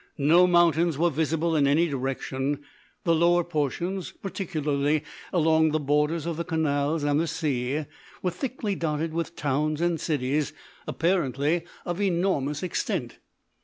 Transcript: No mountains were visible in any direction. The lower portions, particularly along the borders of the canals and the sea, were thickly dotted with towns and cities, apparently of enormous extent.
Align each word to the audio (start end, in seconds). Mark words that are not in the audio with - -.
No 0.17 0.47
mountains 0.47 0.97
were 0.97 1.11
visible 1.11 1.55
in 1.55 1.67
any 1.67 1.87
direction. 1.87 2.61
The 3.03 3.13
lower 3.13 3.43
portions, 3.43 4.11
particularly 4.11 5.03
along 5.31 5.73
the 5.73 5.79
borders 5.79 6.25
of 6.25 6.37
the 6.37 6.43
canals 6.43 7.03
and 7.03 7.19
the 7.19 7.27
sea, 7.27 7.85
were 8.23 8.31
thickly 8.31 8.73
dotted 8.73 9.13
with 9.13 9.35
towns 9.35 9.79
and 9.79 10.01
cities, 10.01 10.53
apparently 10.87 11.65
of 11.85 12.01
enormous 12.01 12.63
extent. 12.63 13.19